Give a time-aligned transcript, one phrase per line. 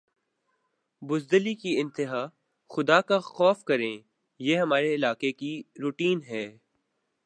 [1.01, 2.25] بزدلی کی انتہا
[2.71, 3.97] خدا کا خوف کریں
[4.39, 6.45] یہ ہمارے علاقے کی روٹین ھے